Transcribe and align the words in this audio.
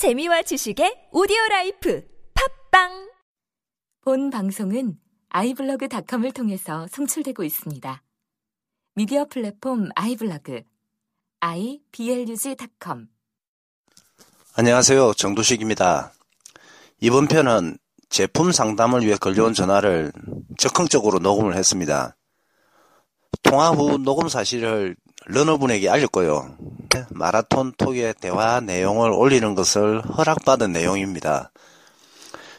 재미와 0.00 0.40
지식의 0.40 1.08
오디오 1.12 1.36
라이프 1.50 2.02
팟빵 2.70 3.10
본 4.00 4.30
방송은 4.30 4.96
아이블로그닷컴을 5.28 6.32
통해서 6.32 6.86
송출되고 6.90 7.44
있습니다. 7.44 8.02
미디어 8.94 9.26
플랫폼 9.26 9.90
아이블로그 9.94 10.62
iblog.com 11.40 13.08
안녕하세요. 14.54 15.12
정두식입니다. 15.18 16.14
이번 17.00 17.28
편은 17.28 17.76
제품 18.08 18.52
상담을 18.52 19.02
위해 19.04 19.18
걸려온 19.18 19.52
전화를 19.52 20.12
적극적으로 20.56 21.18
녹음을 21.18 21.54
했습니다. 21.56 22.16
통화 23.42 23.68
후 23.68 23.98
녹음 23.98 24.30
사실을 24.30 24.96
러너분에게 25.26 25.88
알렸고요. 25.88 26.56
마라톤 27.10 27.72
톡에 27.76 28.14
대화 28.20 28.60
내용을 28.60 29.12
올리는 29.12 29.54
것을 29.54 30.02
허락받은 30.02 30.72
내용입니다. 30.72 31.50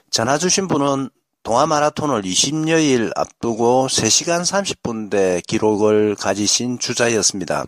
전화 0.09 0.38
주신 0.38 0.67
분은 0.67 1.09
동아 1.43 1.66
마라톤을 1.66 2.21
20여일 2.21 3.11
앞두고 3.16 3.88
3시간 3.88 4.41
30분대 4.41 5.45
기록을 5.47 6.16
가지신 6.16 6.77
주자였습니다. 6.79 7.66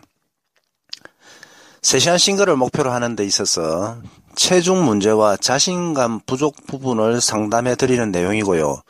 3시간 1.82 2.18
싱글을 2.18 2.56
목표로 2.56 2.90
하는 2.90 3.16
데 3.16 3.24
있어서 3.24 3.98
체중 4.36 4.84
문제와 4.84 5.36
자신감 5.36 6.20
부족 6.24 6.66
부분을 6.66 7.20
상담해 7.20 7.76
드리는 7.76 8.10
내용이고요. 8.10 8.82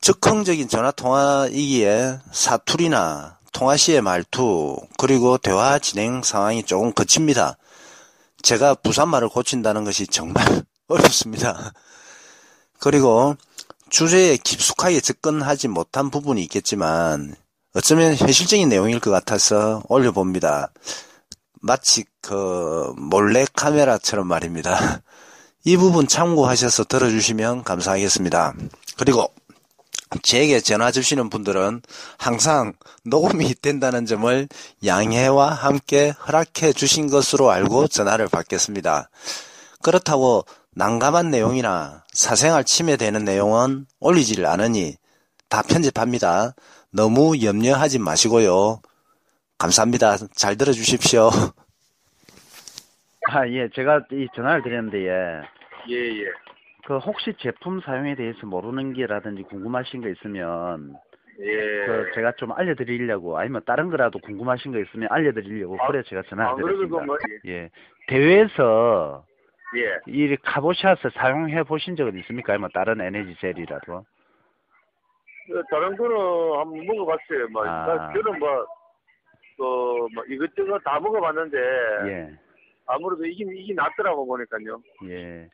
즉흥적인 0.00 0.68
전화 0.68 0.92
통화이기에 0.92 2.20
사투리나 2.32 3.38
통화 3.56 3.74
시의 3.78 4.02
말투 4.02 4.76
그리고 4.98 5.38
대화 5.38 5.78
진행 5.78 6.22
상황이 6.22 6.62
조금 6.62 6.92
거칩니다. 6.92 7.56
제가 8.42 8.74
부산말을 8.74 9.30
고친다는 9.30 9.82
것이 9.82 10.06
정말 10.06 10.44
어렵습니다. 10.88 11.72
그리고 12.80 13.34
주제에 13.88 14.36
깊숙하게 14.36 15.00
접근하지 15.00 15.68
못한 15.68 16.10
부분이 16.10 16.42
있겠지만 16.42 17.34
어쩌면 17.72 18.14
현실적인 18.14 18.68
내용일 18.68 19.00
것 19.00 19.10
같아서 19.10 19.82
올려봅니다. 19.88 20.70
마치 21.62 22.04
그 22.20 22.92
몰래 22.98 23.46
카메라처럼 23.54 24.26
말입니다. 24.26 25.00
이 25.64 25.78
부분 25.78 26.06
참고하셔서 26.06 26.84
들어주시면 26.84 27.64
감사하겠습니다. 27.64 28.52
그리고 28.98 29.32
제게 30.22 30.60
전화 30.60 30.90
주시는 30.90 31.30
분들은 31.30 31.82
항상 32.18 32.72
녹음이 33.04 33.54
된다는 33.54 34.06
점을 34.06 34.48
양해와 34.84 35.50
함께 35.50 36.10
허락해 36.10 36.72
주신 36.72 37.08
것으로 37.08 37.50
알고 37.50 37.88
전화를 37.88 38.28
받겠습니다. 38.28 39.10
그렇다고 39.82 40.44
난감한 40.74 41.30
내용이나 41.30 42.04
사생활 42.12 42.64
침해되는 42.64 43.24
내용은 43.24 43.86
올리질 44.00 44.44
않으니 44.46 44.96
다 45.48 45.62
편집합니다. 45.62 46.54
너무 46.92 47.42
염려하지 47.42 47.98
마시고요. 47.98 48.80
감사합니다. 49.58 50.16
잘 50.34 50.56
들어주십시오. 50.56 51.30
아, 53.28 53.48
예, 53.48 53.68
제가 53.74 54.00
이 54.12 54.26
전화를 54.36 54.62
드렸는데, 54.62 54.98
예. 54.98 55.42
예, 55.88 55.96
예. 55.96 56.45
그 56.86 56.98
혹시 56.98 57.34
제품 57.38 57.80
사용에 57.80 58.14
대해서 58.14 58.46
모르는 58.46 58.92
게라든지 58.92 59.42
궁금하신 59.42 60.02
거 60.02 60.08
있으면, 60.08 60.94
예. 61.40 61.84
그 61.84 62.10
제가 62.14 62.32
좀 62.36 62.52
알려드리려고, 62.52 63.38
아니면 63.38 63.60
다른 63.66 63.90
거라도 63.90 64.20
궁금하신 64.20 64.70
거 64.70 64.78
있으면 64.78 65.08
알려드리려고, 65.10 65.78
아, 65.80 65.88
그래 65.88 66.04
제가 66.04 66.22
전화를 66.22 66.52
아, 66.52 66.54
드렸습니다. 66.54 67.04
뭐, 67.04 67.18
예. 67.46 67.70
대회에서 68.06 69.24
예. 69.76 69.98
이 70.06 70.36
카보샷을 70.36 71.10
사용해 71.10 71.64
보신 71.64 71.96
적은 71.96 72.16
있습니까? 72.20 72.52
아니면 72.52 72.70
다른 72.72 73.00
에너지 73.00 73.34
젤이라도? 73.40 74.04
그 75.48 75.62
다른 75.68 75.96
거는 75.96 76.16
한번 76.56 76.86
먹어봤어요. 76.86 77.48
뭐, 77.50 77.66
아. 77.66 77.86
나- 77.86 78.12
저는 78.12 78.38
뭐, 78.38 78.64
그, 79.56 79.62
뭐, 80.14 80.24
이것저것 80.28 80.78
다 80.84 81.00
먹어봤는데, 81.00 81.58
예. 82.06 82.30
아무래도 82.86 83.26
이게, 83.26 83.44
이게 83.56 83.74
낫더라고 83.74 84.24
보니까요. 84.24 84.80
예. 85.08 85.48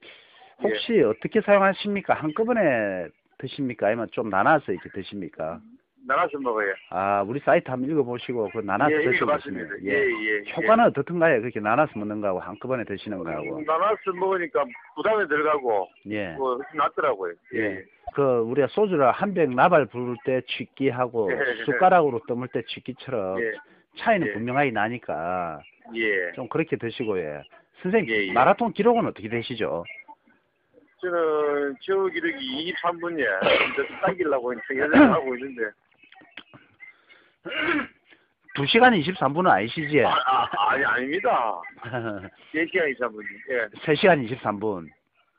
혹시 0.63 1.01
어떻게 1.03 1.41
사용하십니까? 1.41 2.15
한꺼번에 2.15 3.07
드십니까? 3.39 3.89
아니면 3.89 4.09
좀 4.13 4.31
나눠서 4.31 4.73
이렇게 4.73 4.89
드십니까? 4.91 5.61
나눠서 6.07 6.39
먹어요. 6.41 6.75
아, 6.91 7.23
우리 7.23 7.39
사이트 7.41 7.71
한번 7.71 7.89
읽어보시고, 7.91 8.51
그 8.53 8.59
나눠서 8.59 8.91
예. 8.93 9.05
계시네요. 9.09 9.67
예, 9.85 9.93
예. 9.93 10.43
예. 10.45 10.53
효과는 10.57 10.87
어떻든가요? 10.87 11.41
그렇게 11.41 11.61
나눠서 11.61 11.93
먹는 11.97 12.21
거하고 12.21 12.41
한꺼번에 12.41 12.83
드시는 12.85 13.23
거하고. 13.23 13.63
나눠서 13.63 14.13
먹으니까 14.15 14.65
부담이 14.97 15.29
들어가고, 15.29 15.89
예. 16.11 16.31
뭐, 16.33 16.57
훨씬 16.57 16.77
낫더라고요. 16.77 17.35
예. 17.55 17.61
예. 17.61 17.85
그 18.15 18.21
우리가 18.41 18.67
소주를 18.69 19.11
한 19.13 19.33
병 19.33 19.55
나발 19.55 19.87
부을 19.87 20.17
때 20.25 20.41
취기하고 20.49 21.31
예. 21.33 21.65
숟가락으로 21.65 22.21
떠물 22.27 22.49
때 22.49 22.63
취기처럼 22.67 23.41
예. 23.41 23.53
차이는 23.99 24.27
예. 24.27 24.33
분명하게 24.33 24.73
나니까 24.73 25.61
예. 25.95 26.33
좀 26.33 26.49
그렇게 26.49 26.77
드시고 26.77 27.19
예. 27.21 27.43
선생님 27.81 28.11
예, 28.11 28.27
예. 28.29 28.33
마라톤 28.33 28.73
기록은 28.73 29.07
어떻게 29.07 29.29
되시죠? 29.29 29.85
저는 31.03 31.75
저 31.83 32.07
기록이 32.07 32.73
23분이야. 32.73 33.73
이제 33.73 33.89
당기려고 34.01 34.55
생각을 34.69 35.13
하고 35.13 35.35
있는데. 35.35 35.63
2시간 38.57 39.03
23분은 39.03 39.49
아니시지? 39.49 40.05
아, 40.05 40.11
아, 40.11 40.49
아니, 40.71 40.85
아닙니다. 40.85 41.61
4시간 42.55 42.97
23분이. 42.97 43.25
예. 43.51 43.67
3시간 43.81 44.29
23분. 44.29 44.87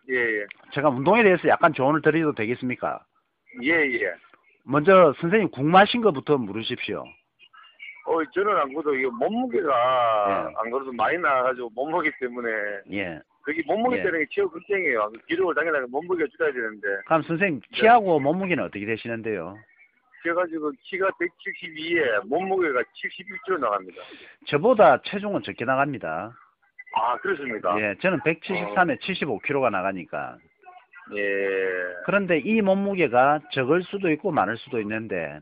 예, 0.10 0.16
예. 0.16 0.46
제가 0.74 0.90
운동에 0.90 1.24
대해서 1.24 1.48
약간 1.48 1.72
조언을 1.74 2.02
드려도 2.02 2.34
되겠습니까? 2.34 3.00
예, 3.62 3.70
예. 3.72 4.14
먼저 4.66 5.14
선생님 5.22 5.50
국 5.52 5.64
마신 5.66 6.02
것부터 6.02 6.38
물으십시오. 6.38 7.06
어, 8.06 8.24
저는 8.34 8.58
안 8.58 8.74
그래도 8.74 8.94
이거 8.96 9.10
몸무게가 9.12 9.70
예. 9.70 10.54
안 10.58 10.72
그래도 10.72 10.92
많이 10.92 11.18
나가지고 11.20 11.70
몸무게 11.70 12.12
때문에 12.20 12.50
예. 12.92 13.22
그게 13.44 13.62
몸무게 13.66 14.00
예. 14.00 14.04
때문에 14.04 14.26
최고 14.30 14.50
걱정이에요. 14.52 15.12
기록을 15.28 15.54
당연하게 15.56 15.86
몸무게가 15.88 16.28
줄여야 16.32 16.54
되는데 16.54 16.88
그럼 17.06 17.22
선생님 17.24 17.62
키하고 17.74 18.20
몸무게는 18.20 18.64
어떻게 18.64 18.86
되시는데요? 18.86 19.58
그래가지고 20.22 20.72
키가 20.84 21.10
172에 21.10 22.28
몸무게가 22.28 22.82
71kg 22.82 23.60
나갑니다. 23.60 24.02
저보다 24.48 25.02
체중은 25.02 25.44
적게 25.44 25.66
나갑니다. 25.66 26.34
아, 26.96 27.18
그렇습니까? 27.18 27.80
예, 27.82 27.96
저는 28.02 28.20
173에 28.20 29.00
75kg가 29.02 29.70
나가니까. 29.70 30.38
예. 31.16 31.22
그런데 32.06 32.40
이 32.40 32.62
몸무게가 32.62 33.42
적을 33.52 33.84
수도 33.84 34.10
있고 34.12 34.32
많을 34.32 34.56
수도 34.58 34.80
있는데 34.80 35.40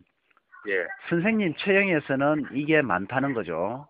예. 0.68 0.88
선생님 1.10 1.54
체형에서는 1.58 2.48
이게 2.54 2.82
많다는 2.82 3.34
거죠. 3.34 3.88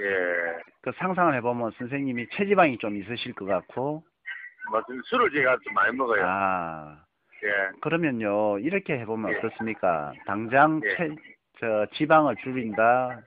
예. 0.00 0.71
그 0.82 0.90
상상을 0.96 1.34
해보면 1.36 1.72
선생님이 1.78 2.28
체지방이 2.30 2.78
좀 2.78 2.96
있으실 2.96 3.32
것 3.34 3.46
같고 3.46 4.04
맞습니다. 4.70 5.02
술을 5.06 5.30
제가 5.32 5.56
좀 5.64 5.74
많이 5.74 5.96
먹어요. 5.96 6.22
아 6.26 6.98
예. 7.44 7.80
그러면요 7.80 8.58
이렇게 8.58 8.98
해보면 8.98 9.32
예. 9.32 9.36
어떻습니까? 9.38 10.12
당장 10.26 10.80
예. 10.84 10.96
체, 10.96 11.14
저 11.60 11.86
지방을 11.94 12.36
줄인다 12.36 13.20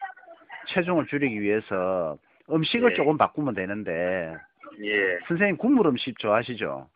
체중을 0.67 1.07
줄이기 1.07 1.41
위해서 1.41 2.17
음식을 2.49 2.91
예. 2.91 2.95
조금 2.95 3.17
바꾸면 3.17 3.55
되는데 3.55 4.35
예. 4.83 5.19
선생님 5.27 5.57
국물 5.57 5.87
음식 5.87 6.17
좋아하시죠? 6.19 6.89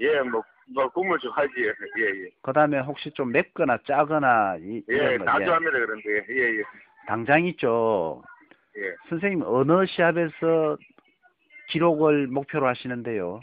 예, 0.00 0.20
뭐, 0.22 0.42
뭐, 0.74 0.88
국물 0.88 1.18
좀 1.20 1.30
하지. 1.32 1.52
예, 1.58 2.02
예. 2.02 2.30
그 2.42 2.52
다음에 2.52 2.80
혹시 2.80 3.10
좀 3.12 3.30
맵거나 3.32 3.78
짜거나 3.86 4.56
이, 4.60 4.82
예, 4.88 5.18
다 5.18 5.40
예. 5.40 5.44
좋아합니다, 5.44 5.70
그런데. 5.70 6.26
예, 6.30 6.58
예. 6.58 6.62
당장 7.06 7.44
있죠. 7.46 8.22
예. 8.78 8.94
선생님 9.08 9.42
어느 9.46 9.86
시합에서 9.86 10.76
기록을 11.68 12.26
목표로 12.28 12.66
하시는데요? 12.66 13.40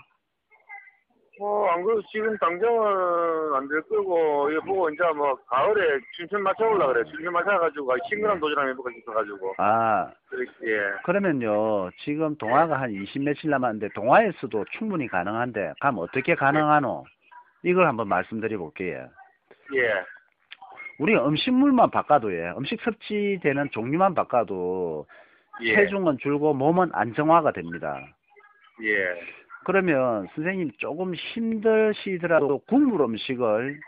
뭐, 1.39 1.67
안 1.71 1.81
그래도 1.83 2.03
지금 2.11 2.37
당장은 2.37 3.55
안 3.55 3.67
될 3.67 3.81
거고, 3.83 4.51
이거 4.51 4.61
보고 4.61 4.89
이제 4.91 5.03
뭐, 5.15 5.33
가을에 5.47 5.99
춘천 6.15 6.43
맞춰보려고 6.43 6.93
그래. 6.93 7.03
춘천 7.09 7.33
맞춰 7.33 7.57
가지고, 7.57 7.95
신그람 8.09 8.39
도전하면 8.39 8.73
해볼까 8.73 8.91
싶어 8.91 9.13
가지고. 9.13 9.55
아 9.57 10.11
그렇게, 10.29 10.51
예. 10.67 10.79
그러면요 11.03 11.89
지금 12.03 12.35
동화가 12.37 12.79
한 12.79 12.91
20 12.91 13.23
며칠 13.23 13.49
남았는데 13.49 13.89
동화에서도 13.95 14.65
충분히 14.77 15.07
가능한데 15.07 15.73
그럼 15.79 15.97
어떻게 15.99 16.35
가능하노? 16.35 17.05
이걸 17.63 17.87
한번 17.87 18.07
말씀드려 18.07 18.57
볼게요. 18.59 19.09
예. 19.75 19.93
우리가 21.01 21.27
음식물만 21.27 21.89
바꿔도 21.89 22.33
예, 22.33 22.51
음식 22.51 22.79
섭취되는 22.81 23.71
종류만 23.71 24.13
바꿔도 24.13 25.07
예. 25.63 25.75
체중은 25.75 26.19
줄고 26.19 26.53
몸은 26.53 26.91
안정화가 26.93 27.53
됩니다. 27.53 27.99
예. 28.83 29.19
그러면 29.65 30.27
선생님 30.35 30.71
조금 30.77 31.13
힘드시더라도 31.15 32.59
국물 32.67 33.01
음식을 33.01 33.79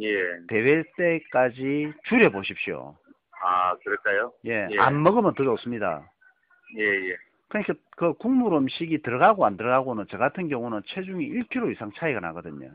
예. 0.00 0.08
대회 0.48 0.82
때까지 0.96 1.92
줄여 2.04 2.30
보십시오. 2.30 2.96
아, 3.42 3.74
그럴까요? 3.76 4.32
예, 4.46 4.68
예. 4.70 4.78
안 4.78 5.02
먹으면 5.02 5.34
더 5.34 5.44
좋습니다. 5.44 6.06
예, 6.76 6.82
예. 6.84 7.16
그러니까 7.48 7.74
그 7.96 8.12
국물 8.14 8.54
음식이 8.54 9.02
들어가고 9.02 9.46
안 9.46 9.56
들어가고는 9.56 10.04
저 10.10 10.18
같은 10.18 10.48
경우는 10.48 10.82
체중이 10.86 11.30
1kg 11.30 11.72
이상 11.72 11.92
차이가 11.96 12.20
나거든요. 12.20 12.70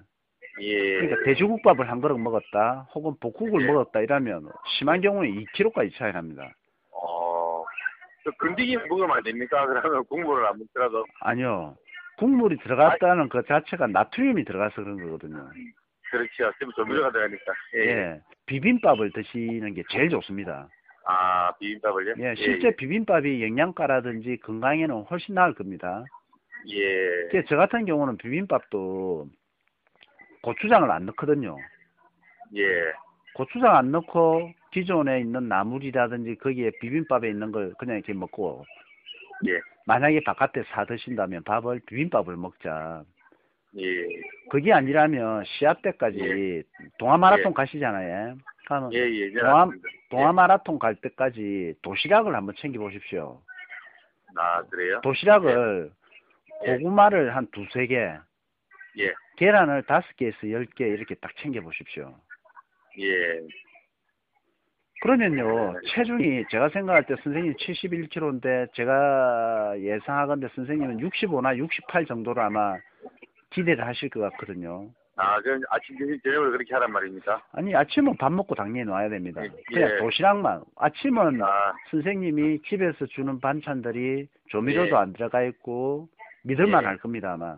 예. 0.59 1.00
그러니까 1.00 1.24
돼지국밥을 1.25 1.89
한 1.89 2.01
그릇 2.01 2.18
먹었다, 2.18 2.88
혹은 2.95 3.13
볶국을 3.19 3.62
예. 3.62 3.65
먹었다 3.68 4.01
이러면 4.01 4.50
심한 4.77 5.01
경우는 5.01 5.30
2kg까지 5.30 5.95
차이 5.95 6.12
납니다. 6.12 6.51
어, 6.92 7.63
그 8.24 8.31
건더기 8.38 8.77
먹으면 8.89 9.12
안 9.12 9.24
됩니까? 9.24 9.65
그러면 9.83 10.06
국물을 10.06 10.45
안 10.45 10.57
먹더라도. 10.59 11.06
아니요. 11.21 11.75
국물이 12.18 12.57
들어갔다는 12.57 13.30
그 13.30 13.44
자체가 13.48 13.88
나트륨이 13.88 14.44
들어가서 14.44 14.83
그런 14.83 14.98
거거든요. 14.98 15.50
그렇죠. 16.09 16.51
지금 16.57 16.71
조미료가 16.75 17.12
들어가니까. 17.12 17.53
예. 17.75 17.80
예. 17.80 18.21
비빔밥을 18.48 19.12
드시는 19.12 19.74
게 19.74 19.83
제일 19.89 20.10
좋습니다. 20.10 20.68
아, 21.06 21.51
비빔밥을요? 21.60 22.15
예, 22.19 22.36
실제 22.36 22.75
비빔밥이 22.75 23.42
영양가라든지 23.44 24.38
건강에는 24.38 25.03
훨씬 25.03 25.36
나을 25.36 25.53
겁니다. 25.53 26.03
예. 26.69 27.42
저 27.48 27.56
같은 27.56 27.86
경우는 27.86 28.18
비빔밥도 28.18 29.27
고추장을 30.42 30.89
안 30.89 31.06
넣거든요. 31.07 31.57
예. 32.56 32.63
고추장 33.34 33.75
안 33.75 33.92
넣고 33.92 34.51
기존에 34.72 35.19
있는 35.19 35.48
나물이라든지 35.48 36.36
거기에 36.36 36.72
비빔밥에 36.81 37.30
있는 37.30 37.51
걸 37.51 37.74
그냥 37.78 37.98
이렇게 37.98 38.13
먹고 38.13 38.66
예. 39.48 39.60
만약에 39.86 40.22
바깥에 40.24 40.63
사 40.69 40.86
드신다면 40.86 41.44
밥을 41.44 41.81
비빔밥을 41.86 42.36
먹자. 42.36 43.04
예. 43.78 44.07
그게 44.50 44.74
아니라면 44.74 45.44
시합 45.45 45.81
때까지 45.81 46.63
동아 46.98 47.18
마라톤 47.18 47.54
가시잖아요. 47.54 48.38
그러면 48.66 48.94
예, 48.94 49.00
예. 49.00 49.28
이제 49.28 49.39
동아, 49.39 49.62
알았습니다. 49.62 49.88
동아 50.10 50.34
마라톤 50.34 50.80
갈 50.80 50.95
때까지 50.95 51.75
도시락을 51.81 52.36
한번 52.36 52.56
챙겨 52.57 52.80
보십시오. 52.80 53.42
아, 54.36 54.62
그래요? 54.63 55.00
도시락을 55.01 55.92
예. 56.66 56.78
고구마를 56.78 57.36
한 57.36 57.48
두세 57.51 57.88
개, 57.88 58.13
예. 59.00 59.13
계란을 59.38 59.84
다섯 59.84 60.06
개에서 60.18 60.51
열 60.51 60.66
개 60.75 60.86
이렇게 60.88 61.16
딱 61.16 61.31
챙겨 61.38 61.62
보십시오. 61.62 62.13
예. 63.00 63.39
그러면요, 65.01 65.74
네. 65.74 65.80
체중이 65.94 66.45
제가 66.50 66.69
생각할 66.69 67.06
때 67.06 67.16
선생님 67.24 67.54
71kg인데 67.54 68.74
제가 68.74 69.75
예상하건데 69.80 70.48
선생님은 70.56 70.98
65나 70.98 71.56
68 71.57 72.06
정도로 72.07 72.42
아마 72.42 72.75
기대를 73.51 73.86
하실 73.86 74.10
것 74.10 74.19
같거든요. 74.22 74.89
아, 75.19 75.39
그럼 75.42 75.62
아침, 75.69 75.95
저녁을 76.24 76.51
그렇게 76.51 76.74
하란 76.74 76.92
말입니까? 76.92 77.42
아니, 77.54 77.75
아침은 77.75 78.18
밥 78.18 78.31
먹고 78.31 78.54
당연히 78.56 78.84
놔야 78.86 79.10
됩니다. 79.10 79.44
예, 79.44 79.50
그냥 79.68 79.89
예. 79.92 79.98
도시락만. 80.00 80.63
아침은 80.75 81.42
아, 81.44 81.74
선생님이 81.92 82.62
집에서 82.63 83.06
주는 83.07 83.39
반찬들이 83.39 84.28
조미료도 84.50 84.89
예. 84.95 84.95
안 84.95 85.13
들어가 85.13 85.44
있고 85.44 86.07
믿을만 86.44 86.84
예. 86.84 86.88
할 86.88 86.98
겁니다, 86.98 87.34
아마. 87.34 87.57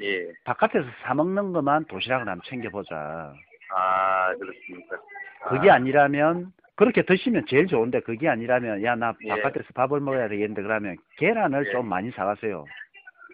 예. 0.00 0.32
바깥에서 0.44 0.86
사 1.02 1.14
먹는 1.14 1.52
것만 1.52 1.84
도시락을 1.86 2.28
한번 2.28 2.40
챙겨보자. 2.46 3.32
아, 3.74 4.34
그렇습니까? 4.34 4.96
아, 5.44 5.48
그게 5.48 5.70
아니라면 5.70 6.52
그렇게 6.76 7.02
드시면 7.02 7.46
제일 7.48 7.66
좋은데 7.66 8.00
그게 8.00 8.28
아니라면 8.28 8.82
야나 8.82 9.14
예. 9.24 9.28
바깥에서 9.28 9.66
밥을 9.74 10.00
먹어야 10.00 10.28
되겠는데 10.28 10.62
그러면 10.62 10.96
계란을 11.18 11.66
예. 11.68 11.72
좀 11.72 11.88
많이 11.88 12.10
사가세요. 12.10 12.64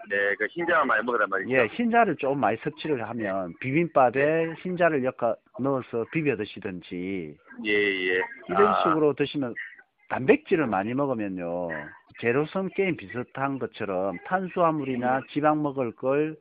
네, 0.09 0.35
그 0.39 0.47
흰자만 0.51 0.87
많이 0.87 1.05
먹으란 1.05 1.29
말이죠. 1.29 1.51
예, 1.51 1.67
흰자를 1.67 2.17
좀 2.17 2.41
많이 2.41 2.57
섭취를 2.59 3.07
하면 3.09 3.55
비빔밥에 3.61 4.55
흰자를 4.63 5.05
엮어 5.05 5.37
넣어서 5.61 6.07
비벼 6.11 6.37
드시든지 6.37 7.37
예, 7.65 7.71
예. 7.71 8.21
이런 8.49 8.67
아, 8.67 8.83
식으로 8.83 9.13
드시면 9.15 9.55
단백질을 10.09 10.67
많이 10.67 10.95
먹으면요 10.95 11.69
제로섬 12.21 12.71
게임 12.75 12.97
비슷한 12.97 13.59
것처럼 13.59 14.19
탄수화물이나 14.27 15.23
지방 15.31 15.63
먹을 15.63 15.93
걸 15.93 16.37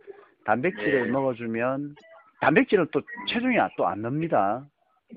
단백질을 0.46 1.06
네. 1.06 1.12
먹어주면 1.12 1.96
단백질은 2.42 2.88
또 2.92 3.02
체중이 3.28 3.56
또안 3.78 4.02
납니다. 4.02 4.66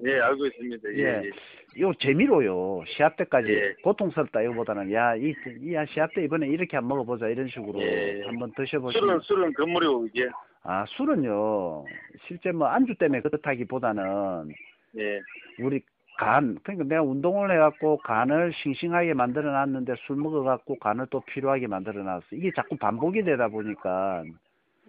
예, 0.05 0.21
알고 0.21 0.47
있습니다. 0.47 0.89
예, 0.95 0.99
예. 0.99 1.23
예. 1.25 1.81
요 1.81 1.93
재미로요. 2.01 2.85
시합 2.87 3.17
때까지 3.17 3.49
예. 3.51 3.75
고통스럽다 3.83 4.43
이거보다는 4.43 4.93
야, 4.93 5.15
이, 5.17 5.35
이 5.61 5.75
야, 5.75 5.85
시합 5.87 6.13
때 6.15 6.25
이번에 6.25 6.49
이렇게 6.49 6.77
한번 6.77 6.99
먹어보자 6.99 7.29
이런 7.29 7.49
식으로 7.49 7.81
예. 7.81 8.23
한번 8.27 8.51
술은, 8.51 8.67
드셔보시면 8.67 9.21
술은 9.21 9.53
건물이고, 9.55 10.07
이게. 10.07 10.29
아 10.65 10.85
술은요 10.87 11.85
실제 12.27 12.53
뭐 12.53 12.69
안주 12.69 12.95
때문에 12.95 13.21
그렇다기보다는 13.21 14.51
예. 14.97 15.21
우리 15.61 15.83
간 16.19 16.57
그러니까 16.63 16.87
내가 16.89 17.03
운동을 17.03 17.51
해갖고 17.51 17.99
간을 17.99 18.53
싱싱하게 18.63 19.15
만들어놨는데 19.15 19.95
술 20.07 20.17
먹어갖고 20.17 20.79
간을 20.79 21.07
또 21.11 21.21
필요하게 21.21 21.67
만들어놨어 21.67 22.27
이게 22.33 22.53
자꾸 22.55 22.77
반복이 22.77 23.25
되다 23.25 23.49
보니까 23.49 24.23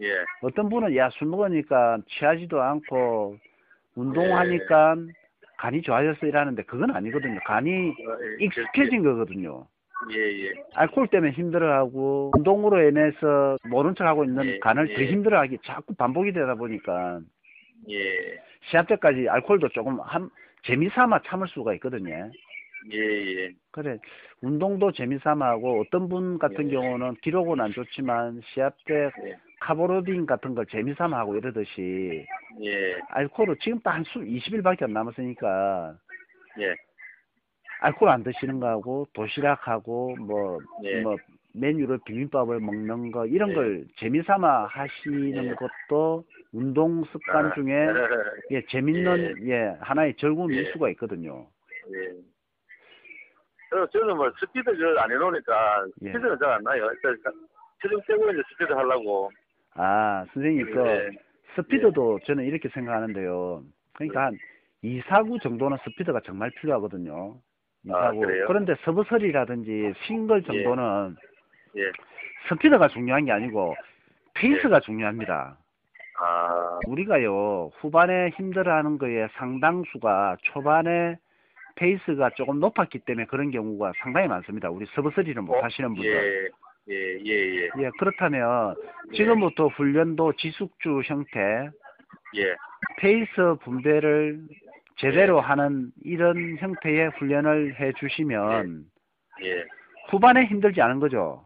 예. 0.01 0.13
어떤 0.42 0.69
분은 0.69 0.95
야술 0.95 1.28
먹으니까 1.28 2.00
취하지도 2.07 2.62
않고 2.62 3.38
운동하니까 3.95 4.95
간이 5.57 5.81
좋아졌어 5.81 6.25
이러는데 6.25 6.63
그건 6.63 6.95
아니거든요 6.95 7.40
간이 7.45 7.90
어, 7.90 8.18
예. 8.40 8.45
익숙해진 8.45 9.04
거거든요. 9.04 9.68
예, 10.12 10.18
예. 10.18 10.54
알코올 10.75 11.07
때문에 11.07 11.31
힘들어하고 11.31 12.31
운동으로 12.36 12.90
인해서 12.90 13.57
모른 13.63 13.95
척하고 13.95 14.25
있는 14.25 14.45
예, 14.45 14.60
간을 14.60 14.90
예. 14.90 14.95
더 14.95 15.01
힘들어하기 15.04 15.60
자꾸 15.63 15.94
반복이 15.96 16.34
되다 16.34 16.56
보니까 16.56 17.22
예. 17.89 18.42
시합 18.69 18.88
때까지 18.88 19.30
알코올도 19.30 19.69
조금 19.69 20.00
한 20.01 20.30
재미삼아 20.63 21.22
참을 21.25 21.48
수가 21.50 21.74
있거든요. 21.75 22.31
예, 22.92 22.98
예. 22.98 23.51
그래 23.72 23.98
운동도 24.42 24.92
재미삼아 24.92 25.46
하고 25.46 25.81
어떤 25.81 26.10
분 26.10 26.38
같은 26.38 26.69
예. 26.69 26.74
경우는 26.74 27.16
기록은 27.22 27.62
안 27.62 27.72
좋지만 27.72 28.42
시합 28.54 28.75
때 28.86 29.10
예. 29.25 29.38
카보로딘 29.63 30.25
같은 30.25 30.56
걸 30.56 30.65
재미삼아 30.65 31.18
하고 31.18 31.38
이러듯이 31.38 32.25
예. 32.62 33.00
알코올을 33.10 33.56
지금 33.62 33.80
딱한술 33.80 34.25
20일밖에 34.25 34.83
안 34.83 34.94
남았으니까 34.94 35.95
예. 36.60 36.75
알코올 37.80 38.12
안 38.12 38.24
드시는 38.24 38.60
거하고 38.60 39.07
도시락하고 39.13 40.18
뭐, 40.18 40.60
예. 40.83 41.00
뭐 41.01 41.15
메뉴를 41.54 42.00
비빔밥을 42.06 42.60
먹는 42.60 43.12
거 43.12 43.25
이런 43.25 43.51
예. 43.51 43.54
걸 43.54 43.86
재미삼아 43.98 44.65
하시는 44.65 45.45
예. 45.45 45.56
것도 45.56 46.25
운동 46.51 47.04
습관 47.06 47.45
아, 47.45 47.54
중에 47.56 47.71
예 48.51 48.65
재밌는 48.68 49.48
예, 49.48 49.77
하나의 49.80 50.15
즐거움일 50.18 50.65
예. 50.68 50.71
수가 50.74 50.89
있거든요. 50.92 51.48
예. 51.94 52.12
저, 53.69 53.88
저는 53.88 54.18
뭐 54.18 54.30
스피드 54.39 54.77
저안 54.77 55.10
해놓으니까 55.10 55.86
예. 56.01 56.07
스피드는 56.12 56.38
잘 56.38 56.51
안 56.51 56.63
나요. 56.63 56.89
일단 56.92 57.18
체중 57.81 58.01
빼고 58.07 58.30
이제 58.31 58.42
스피드 58.51 58.74
하려고. 58.74 59.31
아 59.75 60.25
선생님 60.34 60.72
그 60.72 60.88
예. 60.88 61.10
스피드도 61.56 62.20
저는 62.25 62.46
이렇게 62.46 62.70
생각하는데요. 62.70 63.63
그러니까 63.94 64.25
한 64.25 64.38
2, 64.82 65.01
49 65.01 65.42
정도는 65.42 65.77
스피드가 65.84 66.20
정말 66.25 66.51
필요하거든요. 66.51 67.38
2, 67.86 67.92
아, 67.92 68.12
4구. 68.12 68.20
그래요? 68.22 68.46
그런데 68.48 68.75
sub-three라든지 68.84 69.94
싱글 70.06 70.44
정도는 70.44 71.15
예. 71.77 71.92
스피드가 72.50 72.88
중요한 72.89 73.25
게 73.25 73.32
아니고 73.32 73.75
페이스가 74.34 74.80
중요합니다. 74.82 75.58
아, 76.20 76.80
우리가요 76.88 77.72
후반에 77.80 78.30
힘들어하는 78.30 78.98
거에 78.98 79.27
상당수가 79.34 80.38
초반에 80.42 81.18
페이스가 81.75 82.30
조금 82.32 82.60
높았기 82.60 83.00
때문에 83.00 83.25
그런 83.25 83.50
경우가 83.50 83.94
상당히 83.98 84.27
많습니다. 84.27 84.70
우리 84.70 84.86
sub-three를 84.94 85.42
못 85.42 85.63
하시는 85.63 85.94
분들. 85.94 86.46
예. 86.46 86.62
예, 86.90 86.96
예, 87.25 87.32
예. 87.32 87.70
예, 87.80 87.90
그렇다면 87.98 88.75
지금부터 89.13 89.68
훈련도 89.68 90.34
지속주 90.34 91.01
형태, 91.06 91.70
예. 92.36 92.56
페이스 92.98 93.32
분배를 93.62 94.42
제대로 94.98 95.40
하는 95.40 95.92
이런 96.04 96.58
형태의 96.58 97.10
훈련을 97.18 97.80
해 97.80 97.92
주시면 97.94 98.86
예. 99.44 99.63
후반에 100.10 100.46
힘들지 100.46 100.82
않은 100.82 101.00
거죠. 101.00 101.46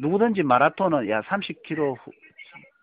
누구든지 0.00 0.42
마라톤은 0.42 1.08
야 1.08 1.22
30km 1.22 1.96
후- 1.98 2.12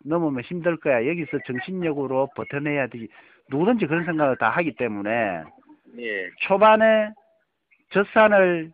넘으면 0.04 0.42
힘들 0.42 0.78
거야. 0.78 1.06
여기서 1.08 1.38
정신력으로 1.46 2.30
버텨내야 2.36 2.88
되지. 2.88 3.08
누구든지 3.50 3.86
그런 3.86 4.04
생각을 4.06 4.38
다 4.38 4.50
하기 4.50 4.76
때문에 4.76 5.44
예. 6.00 6.30
초반에 6.48 7.12
젖산을 7.90 8.72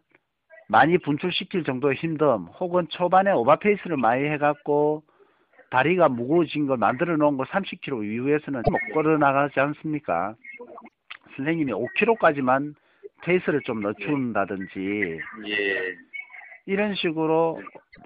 많이 0.67 0.97
분출시킬 0.97 1.63
정도의 1.63 1.95
힘듦 1.97 2.59
혹은 2.59 2.87
초반에 2.89 3.31
오버페이스를 3.31 3.97
많이 3.97 4.25
해갖고 4.25 5.03
다리가 5.69 6.09
무거워진 6.09 6.67
걸 6.67 6.77
만들어 6.77 7.15
놓은 7.17 7.37
걸 7.37 7.45
30km 7.47 8.05
이후에서는 8.05 8.63
못 8.69 8.93
걸어 8.93 9.17
나가지 9.17 9.59
않습니까? 9.59 10.35
선생님이 11.35 11.73
5km까지만 11.73 12.73
페이스를 13.23 13.61
좀 13.61 13.81
늦춘다든지 13.81 15.19
예. 15.47 15.95
이런 16.65 16.95
식으로 16.95 17.61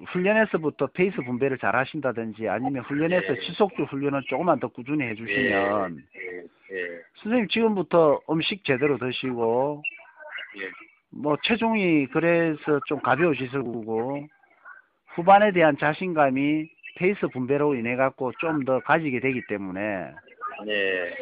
훈련에서부터 0.07 0.87
페이스 0.87 1.17
분배를 1.17 1.57
잘 1.57 1.75
하신다든지 1.75 2.47
아니면 2.47 2.83
훈련에서 2.83 3.35
예. 3.35 3.39
지속주 3.39 3.83
훈련을 3.83 4.21
조금만 4.27 4.59
더 4.59 4.67
꾸준히 4.67 5.05
해주시면 5.05 5.97
예. 6.15 6.37
예. 6.75 7.01
선생님 7.15 7.47
지금부터 7.49 8.21
음식 8.29 8.63
제대로 8.63 8.97
드시고 8.97 9.83
예. 10.57 10.90
뭐 11.13 11.37
체중이 11.43 12.07
그래서 12.07 12.79
좀 12.87 12.99
가벼우실 13.01 13.49
거고 13.51 14.25
후반에 15.15 15.51
대한 15.51 15.77
자신감이 15.77 16.69
페이스 16.97 17.27
분배로 17.27 17.75
인해 17.75 17.95
갖고 17.95 18.31
좀 18.39 18.63
더 18.65 18.79
가지게 18.79 19.19
되기 19.19 19.41
때문에 19.47 20.11
예. 20.67 21.15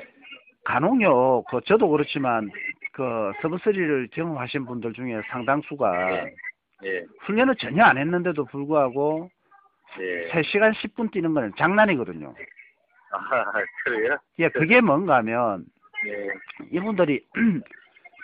간혹요, 0.66 1.44
그 1.50 1.62
저도 1.66 1.90
그렇지만 1.90 2.50
그 2.92 3.32
sub-3를 3.42 4.12
경험하신 4.12 4.66
분들 4.66 4.94
중에 4.94 5.22
상당수가 5.32 6.12
예. 6.12 6.34
예. 6.86 7.06
훈련을 7.22 7.56
전혀 7.56 7.84
안 7.84 7.98
했는데도 7.98 8.46
불구하고 8.46 9.30
예. 10.00 10.30
3시간 10.30 10.74
10분 10.74 11.12
뛰는 11.12 11.34
건 11.34 11.52
장난이거든요. 11.58 12.36
아, 13.12 13.46
그래요? 13.86 14.18
예, 14.38 14.50
그게 14.50 14.82
뭔가 14.82 15.16
하면 15.18 15.66
예. 16.06 16.28
이분들이 16.72 17.26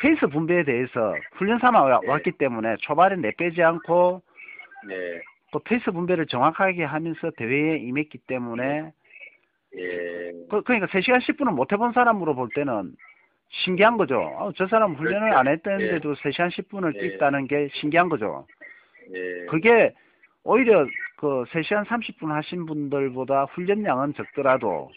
페이스 0.05 0.27
분배에 0.27 0.63
대해서 0.65 1.15
훈련 1.33 1.57
삼아 1.57 1.81
와- 1.81 1.99
예. 2.03 2.07
왔기 2.07 2.33
때문에 2.33 2.75
초반에 2.81 3.15
내빼지 3.15 3.63
않고 3.63 4.21
예. 4.91 5.21
또 5.51 5.57
페이스 5.59 5.89
분배를 5.89 6.27
정확하게 6.27 6.83
하면서 6.83 7.31
대회에 7.31 7.77
임했기 7.77 8.19
때문에 8.27 8.91
예. 9.77 10.31
그, 10.47 10.61
그러니까 10.61 10.85
3시간 10.87 11.19
10분을 11.21 11.55
못 11.55 11.71
해본 11.73 11.93
사람으로 11.93 12.35
볼 12.35 12.49
때는 12.53 12.93
신기한 13.49 13.97
거죠. 13.97 14.19
어, 14.19 14.51
저 14.55 14.67
사람 14.67 14.93
훈련을 14.93 15.31
그렇죠. 15.31 15.39
안 15.39 15.47
했는데도 15.47 16.13
3시간 16.13 16.51
10분을 16.51 16.95
예. 16.97 16.99
뛰었다는 16.99 17.47
게 17.47 17.69
신기한 17.73 18.07
거죠. 18.07 18.45
예. 19.11 19.45
그게 19.49 19.91
오히려 20.43 20.85
그 21.17 21.45
3시간 21.49 21.83
30분 21.85 22.27
하신 22.29 22.67
분들보다 22.67 23.45
훈련량은 23.45 24.13
적더라도 24.13 24.91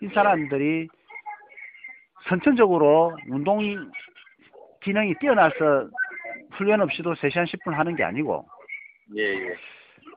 이 0.00 0.08
사람들이 0.08 0.88
선천적으로 2.28 3.14
운동 3.28 3.60
기능이 4.84 5.14
뛰어나서 5.18 5.88
훈련 6.52 6.80
없이도 6.82 7.14
3시간 7.14 7.44
10분 7.46 7.72
하는 7.72 7.96
게 7.96 8.04
아니고 8.04 8.46
예. 9.16 9.22
예. 9.22 9.54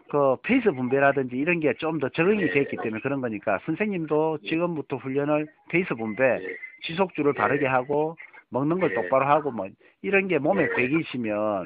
그 0.09 0.37
페이스 0.43 0.71
분배라든지 0.71 1.35
이런 1.35 1.59
게 1.59 1.73
좀 1.79 1.99
더 1.99 2.09
적응이 2.09 2.43
예. 2.43 2.49
돼 2.51 2.61
있기 2.61 2.77
때문에 2.77 3.01
그런 3.01 3.21
거니까 3.21 3.59
선생님도 3.65 4.39
지금부터 4.43 4.97
훈련을 4.97 5.47
페이스 5.69 5.93
분배, 5.95 6.23
예. 6.23 6.57
지속주를 6.83 7.33
예. 7.35 7.37
바르게 7.37 7.65
하고 7.65 8.15
먹는 8.49 8.79
걸 8.79 8.91
예. 8.91 8.95
똑바로 8.95 9.25
하고 9.25 9.51
뭐 9.51 9.67
이런 10.01 10.27
게 10.27 10.37
몸에 10.37 10.63
예. 10.63 10.69
배기시면 10.75 11.65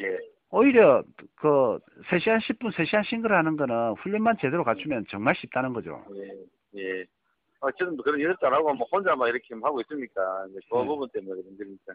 예. 0.00 0.18
오히려 0.50 1.02
그 1.36 1.78
3시간 2.08 2.38
10분, 2.40 2.72
3시간 2.72 3.04
싱글 3.04 3.32
하는 3.32 3.56
거는 3.56 3.94
훈련만 3.94 4.36
제대로 4.40 4.62
갖추면 4.64 5.06
정말 5.10 5.34
쉽다는 5.36 5.72
거죠. 5.72 6.02
예. 6.14 6.80
예. 6.80 7.04
아, 7.60 7.68
저는 7.78 7.96
뭐 7.96 8.04
그런 8.04 8.20
연습 8.20 8.44
안 8.44 8.52
하고 8.52 8.72
뭐 8.74 8.86
혼자 8.92 9.14
막 9.16 9.28
이렇게 9.28 9.54
하고 9.62 9.80
있으니까 9.80 10.46
이제 10.50 10.60
그 10.70 10.76
네. 10.76 10.86
부분 10.86 11.08
때문에 11.12 11.42
그런 11.42 11.56
거니까. 11.58 11.94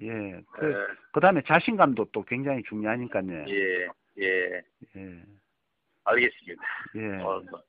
예. 0.00 0.40
그, 0.52 0.70
예. 0.70 0.74
그 1.12 1.20
다음에 1.20 1.42
자신감도 1.46 2.06
또 2.12 2.24
굉장히 2.24 2.62
중요하니까요. 2.64 3.44
예. 3.48 3.88
예. 4.18 4.62
예. 4.96 5.22
알겠습니다. 6.04 6.62
예. 6.96 7.22
어, 7.22 7.42
뭐 7.50 7.62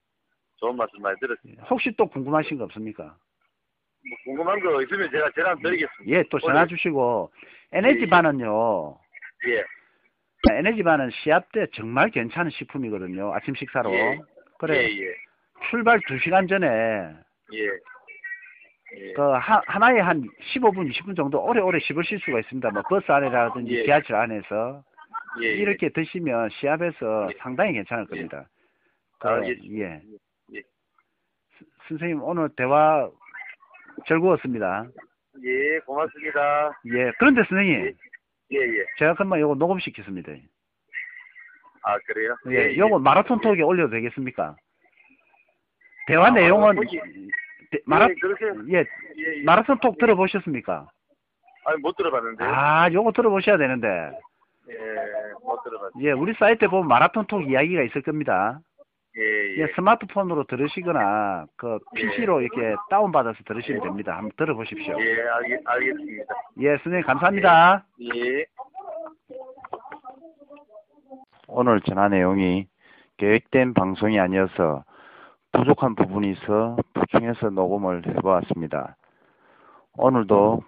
좋은 0.58 0.78
말씀 0.78 1.02
많이 1.02 1.20
들었습니다. 1.20 1.64
혹시 1.66 1.92
또 1.98 2.08
궁금하신 2.08 2.58
거 2.58 2.64
없습니까? 2.66 3.04
뭐 3.04 4.18
궁금한 4.24 4.60
거 4.60 4.82
있으면 4.82 5.10
제가 5.12 5.30
전화 5.32 5.56
드리겠습니다. 5.56 6.18
예, 6.18 6.24
또 6.30 6.40
전화 6.40 6.66
주시고, 6.66 7.32
에너지 7.72 8.06
바는요, 8.08 8.98
예. 9.48 9.64
에너지 10.52 10.84
바는 10.84 11.10
시합 11.12 11.50
때 11.52 11.68
정말 11.74 12.10
괜찮은 12.12 12.52
식품이거든요. 12.52 13.34
아침 13.34 13.56
식사로. 13.56 13.94
예. 13.94 14.20
그래, 14.60 14.90
예. 14.90 15.06
예. 15.06 15.16
출발 15.70 16.00
2시간 16.02 16.50
전에, 16.50 16.68
예. 16.68 17.70
예. 18.96 19.14
그, 19.14 19.22
하, 19.22 19.62
하나에 19.66 20.00
한 20.00 20.22
15분, 20.54 20.90
20분 20.92 21.16
정도 21.16 21.44
오래오래 21.44 21.80
씹으실 21.80 22.20
수가 22.20 22.40
있습니다. 22.40 22.70
뭐, 22.72 22.82
버스 22.84 23.12
안에라든지 23.12 23.74
예. 23.74 23.84
지하철 23.86 24.18
안에서. 24.18 24.84
예. 25.42 25.48
이렇게 25.48 25.90
드시면 25.90 26.50
시합에서 26.52 27.28
예. 27.32 27.38
상당히 27.40 27.74
괜찮을 27.74 28.06
겁니다. 28.06 28.46
그, 29.20 29.28
알겠습니다. 29.28 29.76
예. 29.86 30.02
예. 30.56 30.62
스- 31.58 31.66
선생님, 31.88 32.22
오늘 32.22 32.50
대화 32.56 33.10
즐거웠습니다. 34.08 34.86
예, 35.44 35.80
고맙습니다. 35.80 36.80
예. 36.94 37.12
그런데 37.18 37.42
선생님, 37.50 37.94
예, 38.54 38.58
예. 38.58 38.86
제가 39.00 39.16
그만 39.16 39.40
요거 39.40 39.56
녹음시켰습니다. 39.56 40.32
아, 41.86 41.98
그래요? 42.06 42.36
예, 42.50 42.78
요거 42.78 43.00
마라톤 43.00 43.42
톡에 43.42 43.62
올려도 43.62 43.92
되겠습니까? 43.92 44.56
대화 46.08 46.28
아, 46.28 46.30
내용은 46.30 46.76
대- 46.76 47.00
마라 47.86 48.08
예, 48.10 48.14
그렇게 48.16 48.46
예 48.74 48.80
예, 48.80 48.86
예. 49.40 49.44
마라톤 49.44 49.80
톡 49.80 49.98
들어보셨습니까? 49.98 50.88
아니 51.66 51.82
못 51.82 51.96
들어봤는데. 51.96 52.44
아, 52.44 52.92
요거 52.92 53.12
들어보셔야 53.14 53.58
되는데. 53.58 53.88
예, 54.70 54.76
못 55.44 55.64
들어봤. 55.64 55.92
예, 56.02 56.12
우리 56.12 56.34
사이트에 56.34 56.68
보면 56.68 56.88
마라톤 56.88 57.26
톡 57.28 57.42
이야기가 57.42 57.84
있을 57.84 58.02
겁니다. 58.02 58.60
예, 59.16 59.22
예. 59.22 59.58
예, 59.62 59.68
스마트폰으로 59.76 60.46
들으시거나 60.46 61.46
그 61.56 61.78
예. 61.98 62.02
PC로 62.02 62.42
이렇게 62.42 62.76
다운 62.90 63.12
받아서 63.12 63.38
들으시면 63.46 63.84
됩니다. 63.84 64.18
한번 64.18 64.32
들어보십시오. 64.38 65.00
예, 65.00 65.22
알겠, 65.22 65.62
알겠습니다. 65.64 66.36
예, 66.62 66.70
선생님 66.78 67.04
감사합니다. 67.04 67.86
예. 68.16 68.46
오늘 71.48 71.82
전화 71.82 72.10
내용이 72.10 72.68
계획된 73.18 73.76
방송이 73.76 74.20
아니어서 74.20 74.84
부족한 75.52 75.94
부분이 75.94 76.32
있어 76.32 76.78
보충해서 77.14 77.52
녹음을 77.52 78.04
해보았습니다. 78.08 78.96
오늘도 79.98 80.64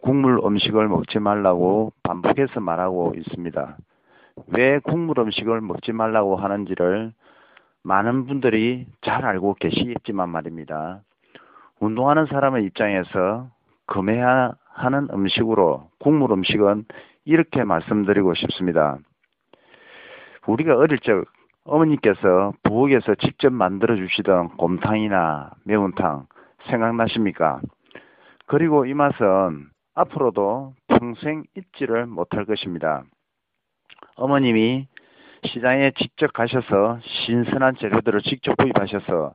국물 0.00 0.38
음식을 0.44 0.88
먹지 0.88 1.18
말라고 1.18 1.92
반복해서 2.04 2.60
말하고 2.60 3.14
있습니다. 3.16 3.76
왜 4.48 4.78
국물 4.78 5.18
음식을 5.18 5.60
먹지 5.60 5.92
말라고 5.92 6.36
하는지를 6.36 7.12
많은 7.82 8.26
분들이 8.26 8.86
잘 9.02 9.24
알고 9.24 9.54
계시겠지만 9.54 10.28
말입니다. 10.28 11.02
운동하는 11.80 12.26
사람의 12.26 12.64
입장에서 12.64 13.48
금해야 13.86 14.52
하는 14.70 15.08
음식으로 15.12 15.90
국물 15.98 16.30
음식은 16.32 16.84
이렇게 17.24 17.64
말씀드리고 17.64 18.34
싶습니다. 18.34 18.98
우리가 20.46 20.76
어릴 20.76 20.98
적 21.00 21.24
어머니께서 21.68 22.54
부엌에서 22.62 23.14
직접 23.16 23.52
만들어 23.52 23.94
주시던 23.94 24.56
곰탕이나 24.56 25.50
매운탕 25.64 26.26
생각나십니까? 26.70 27.60
그리고 28.46 28.86
이 28.86 28.94
맛은 28.94 29.68
앞으로도 29.94 30.74
평생 30.86 31.44
잊지를 31.56 32.06
못할 32.06 32.46
것입니다. 32.46 33.02
어머님이 34.16 34.86
시장에 35.44 35.92
직접 35.98 36.32
가셔서 36.32 37.00
신선한 37.02 37.76
재료들을 37.76 38.22
직접 38.22 38.56
구입하셔서 38.56 39.34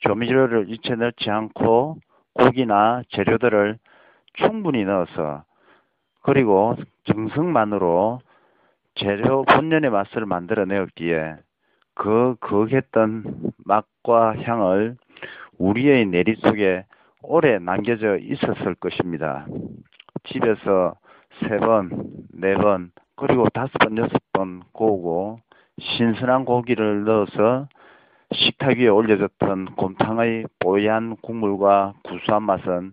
조미료를 0.00 0.70
일체 0.70 0.94
넣지 0.94 1.30
않고 1.30 1.98
고기나 2.32 3.02
재료들을 3.10 3.78
충분히 4.34 4.84
넣어서 4.84 5.44
그리고 6.22 6.74
정성만으로 7.04 8.20
재료 8.94 9.44
본연의 9.44 9.90
맛을 9.90 10.24
만들어내었기에 10.24 11.45
그 11.96 12.36
거했던 12.40 13.24
맛과 13.64 14.36
향을 14.42 14.96
우리의 15.58 16.06
내리 16.06 16.36
속에 16.36 16.84
오래 17.22 17.58
남겨져 17.58 18.18
있었을 18.18 18.76
것입니다. 18.76 19.46
집에서 20.24 20.94
세 21.40 21.56
번, 21.56 21.90
네 22.32 22.54
번, 22.54 22.92
그리고 23.16 23.48
다섯 23.48 23.72
번, 23.78 23.96
여섯 23.96 24.20
번 24.32 24.62
구우고 24.72 25.40
신선한 25.80 26.44
고기를 26.44 27.04
넣어서 27.04 27.66
식탁 28.32 28.76
위에 28.76 28.88
올려졌던 28.88 29.76
곰탕의 29.76 30.46
뽀얀 30.58 31.16
국물과 31.22 31.94
구수한 32.04 32.42
맛은 32.42 32.92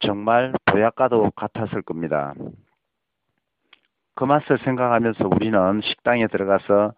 정말 0.00 0.54
보약과도 0.64 1.30
같았을 1.36 1.82
겁니다. 1.82 2.34
그 4.14 4.24
맛을 4.24 4.58
생각하면서 4.58 5.28
우리는 5.28 5.80
식당에 5.82 6.26
들어가서 6.26 6.94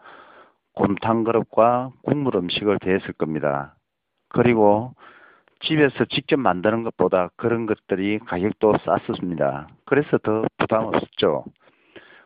곰탕 0.74 1.24
그릇과 1.24 1.90
국물 2.02 2.36
음식을 2.36 2.78
대했을 2.78 3.12
겁니다. 3.12 3.74
그리고 4.28 4.94
집에서 5.60 6.04
직접 6.06 6.38
만드는 6.38 6.82
것보다 6.82 7.28
그런 7.36 7.66
것들이 7.66 8.18
가격도 8.20 8.74
쌌습니다. 8.84 9.68
그래서 9.84 10.18
더 10.18 10.44
부담 10.58 10.86
없었죠. 10.86 11.44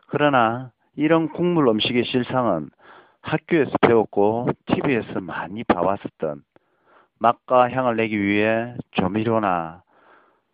그러나 0.07 0.71
이런 0.95 1.29
국물 1.29 1.67
음식의 1.67 2.05
실상은 2.05 2.69
학교에서 3.21 3.71
배웠고 3.81 4.47
TV에서 4.65 5.19
많이 5.19 5.63
봐왔었던 5.63 6.41
맛과 7.19 7.69
향을 7.69 7.97
내기 7.97 8.19
위해 8.19 8.75
조미료나 8.91 9.83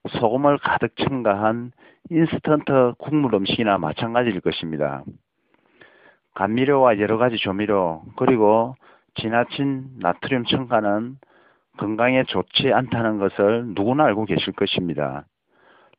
소금을 0.10 0.58
가득 0.58 0.96
첨가한 0.98 1.72
인스턴트 2.10 2.96
국물 2.98 3.36
음식이나 3.36 3.78
마찬가지일 3.78 4.42
것입니다. 4.42 5.04
감미료와 6.36 7.00
여러 7.00 7.18
가지 7.18 7.38
조미료 7.38 8.04
그리고 8.16 8.76
지나친 9.16 9.86
나트륨 10.00 10.46
첨가는 10.46 11.18
건강에 11.78 12.24
좋지 12.24 12.72
않다는 12.74 13.20
것을 13.20 13.66
누구나 13.76 14.06
알고 14.06 14.26
계실 14.26 14.54
것입니다. 14.54 15.26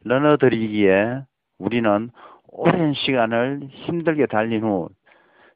러너들이기에 0.04 1.22
우리는 1.58 2.10
오랜 2.48 2.94
시간을 2.94 3.68
힘들게 3.70 4.26
달린 4.26 4.62
후 4.62 4.88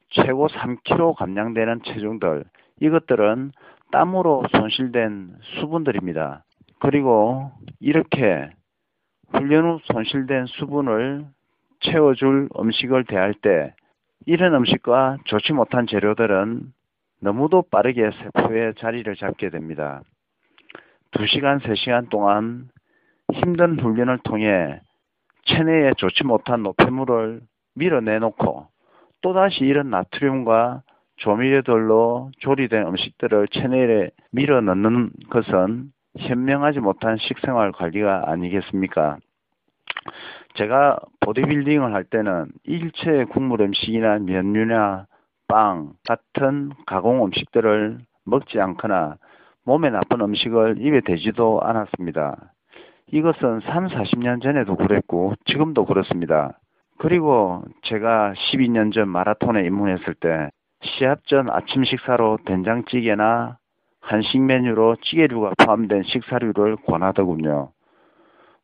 최고 0.09 0.47
3kg 0.47 1.15
감량되는 1.15 1.81
체중들 1.83 2.43
이것들은 2.81 3.51
땀으로 3.91 4.43
손실된 4.51 5.35
수분들입니다. 5.41 6.43
그리고 6.79 7.51
이렇게 7.79 8.49
훈련 9.31 9.65
후 9.65 9.79
손실된 9.83 10.45
수분을 10.47 11.25
채워줄 11.81 12.49
음식을 12.57 13.05
대할 13.05 13.33
때 13.33 13.73
이런 14.25 14.53
음식과 14.53 15.17
좋지 15.25 15.53
못한 15.53 15.87
재료들은 15.87 16.63
너무도 17.21 17.63
빠르게 17.71 18.11
세포에 18.11 18.73
자리를 18.77 19.13
잡게 19.15 19.49
됩니다. 19.49 20.01
2시간, 21.11 21.59
3시간 21.61 22.09
동안 22.09 22.69
힘든 23.33 23.79
훈련을 23.79 24.19
통해 24.23 24.79
체내에 25.45 25.93
좋지 25.97 26.25
못한 26.25 26.63
노폐물을 26.63 27.41
밀어내놓고 27.75 28.67
또다시 29.21 29.63
이런 29.65 29.89
나트륨과 29.89 30.83
조미료들로 31.17 32.31
조리된 32.39 32.87
음식들을 32.87 33.47
체내에 33.49 34.11
밀어넣는 34.31 35.11
것은 35.29 35.91
현명하지 36.17 36.79
못한 36.79 37.17
식생활 37.17 37.71
관리가 37.71 38.23
아니겠습니까? 38.27 39.17
제가 40.55 40.99
보디빌딩을 41.21 41.93
할 41.93 42.03
때는 42.03 42.47
일체 42.63 43.25
국물 43.25 43.61
음식이나 43.61 44.19
면류나 44.19 45.05
빵 45.47 45.93
같은 46.07 46.71
가공 46.85 47.25
음식들을 47.25 47.99
먹지 48.25 48.59
않거나 48.59 49.17
몸에 49.65 49.89
나쁜 49.89 50.21
음식을 50.21 50.77
입에 50.79 51.01
대지도 51.01 51.61
않았습니다. 51.61 52.53
이것은 53.11 53.61
3, 53.61 53.87
40년 53.87 54.41
전에도 54.41 54.75
그랬고 54.75 55.33
지금도 55.45 55.85
그렇습니다. 55.85 56.59
그리고 56.99 57.63
제가 57.83 58.33
12년 58.33 58.93
전 58.93 59.09
마라톤에 59.09 59.65
입문했을 59.65 60.13
때 60.15 60.49
시합 60.81 61.25
전 61.27 61.49
아침 61.49 61.83
식사로 61.83 62.39
된장찌개나 62.45 63.57
한식 64.01 64.41
메뉴로 64.41 64.97
찌개류가 65.01 65.53
포함된 65.57 66.03
식사류를 66.03 66.77
권하더군요. 66.87 67.71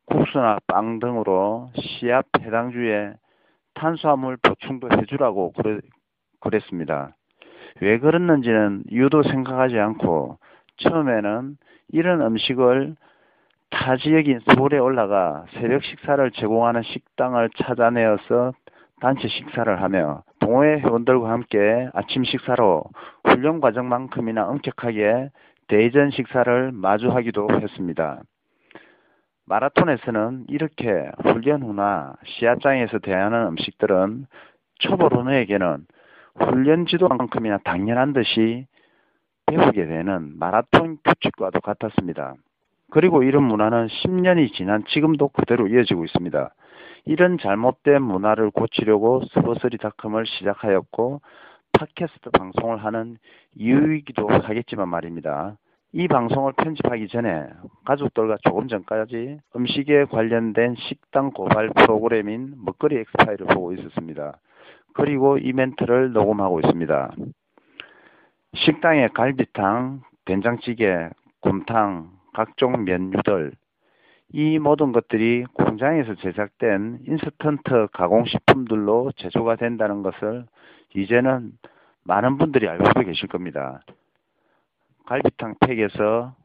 국수나 0.06 0.60
빵 0.68 1.00
등으로 1.00 1.72
시합 1.76 2.26
해당 2.40 2.72
주에 2.72 3.14
탄수화물 3.74 4.38
보충도 4.38 4.90
해주라고 4.92 5.54
그랬, 6.42 6.64
습니다 6.64 7.16
왜 7.82 7.98
그랬는지는 8.00 8.84
이유도 8.90 9.24
생각하지 9.24 9.78
않고 9.80 10.38
처음에는 10.78 11.58
이런 11.90 12.22
음식을 12.22 12.96
타 13.70 13.98
지역인 13.98 14.40
서울에 14.48 14.78
올라가 14.78 15.46
새벽 15.54 15.84
식사를 15.84 16.32
제공하는 16.32 16.84
식당을 16.84 17.50
찾아내어서 17.58 18.54
단체 19.02 19.28
식사를 19.28 19.82
하며 19.82 20.24
동호회 20.40 20.80
회원들과 20.80 21.30
함께 21.30 21.90
아침 21.94 22.24
식사로 22.24 22.84
훈련 23.26 23.60
과정만큼이나 23.60 24.48
엄격하게 24.48 25.30
대전 25.68 26.12
식사를 26.12 26.72
마주하기도 26.72 27.48
했습니다. 27.62 28.22
마라톤에서는 29.48 30.46
이렇게 30.50 31.10
훈련 31.24 31.62
후나 31.62 32.16
시합장에서 32.26 33.00
대하는 33.00 33.48
음식들은 33.48 34.26
초보 34.80 35.08
run너에게는 35.08 35.86
훈련 36.38 36.86
지도만큼이나 36.88 37.60
당연한 37.60 38.14
듯이 38.14 38.68
배우게 39.46 39.86
되는 39.86 40.38
마라톤 40.38 40.98
규칙과도 41.04 41.62
같았습니다. 41.62 42.34
그리고 42.92 43.24
이런 43.24 43.44
문화는 43.44 43.88
10년이 43.88 44.54
지난 44.54 44.84
지금도 44.88 45.30
그대로 45.30 45.68
이어지고 45.68 46.06
있습니다. 46.06 46.54
이런 47.06 47.38
잘못된 47.38 48.02
문화를 48.02 48.50
고치려고 48.50 49.24
스포츠리닷컴을 49.34 50.26
시작하였고 50.26 51.22
팟캐스트 51.74 52.32
방송을 52.32 52.84
하는 52.84 53.18
이유이기도 53.56 54.28
하겠지만 54.28 54.90
말입니다. 54.90 55.58
이 55.98 56.10
방송을 56.10 56.52
편집하기 56.58 57.08
전에 57.08 57.48
가족들과 57.86 58.36
조금 58.44 58.68
전까지 58.68 59.40
음식에 59.56 60.04
관련된 60.04 60.76
식당 60.78 61.32
고발 61.32 61.70
프로그램인 61.70 62.54
먹거리 62.66 62.98
엑스파일을 62.98 63.48
보고 63.48 63.72
있었습니다. 63.72 64.38
그리고 64.94 65.38
이 65.38 65.54
멘트를 65.54 66.12
녹음하고 66.12 66.60
있습니다. 66.60 67.16
식당에 68.56 69.08
갈비탕, 69.08 70.02
된장찌개, 70.26 71.12
곰탕, 71.40 72.10
각종 72.34 72.84
면류들, 72.84 73.54
이 74.34 74.60
모든 74.60 74.92
것들이 74.92 75.46
공장에서 75.54 76.16
제작된 76.16 77.04
인스턴트 77.08 77.88
가공식품들로 77.94 79.14
제조가 79.16 79.56
된다는 79.56 80.04
것을 80.04 80.46
이제는 80.94 81.54
많은 82.04 82.38
분들이 82.38 82.68
알고 82.68 83.00
계실 83.00 83.30
겁니다. 83.30 83.80
갈비탕 85.06 85.56
팩에서 85.60 86.36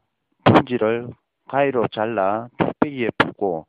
분지를 0.43 1.09
가위로 1.49 1.87
잘라 1.87 2.47
뚝배기에 2.57 3.09
붓고 3.17 3.65